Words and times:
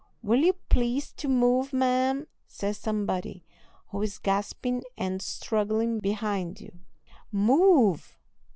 "Will 0.23 0.39
you 0.39 0.53
please 0.67 1.11
to 1.11 1.27
move, 1.27 1.73
ma'am?" 1.73 2.25
says 2.47 2.79
somebody, 2.79 3.45
who 3.89 4.01
is 4.01 4.17
gasping 4.17 4.81
and 4.97 5.21
struggling 5.21 5.99
behind 5.99 6.59
you. 6.59 6.71
"Move!" 7.31 8.17